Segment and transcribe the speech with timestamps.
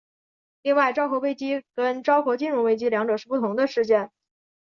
[0.63, 4.11] 另外昭和危机跟昭和金融危机两者是不同的事件。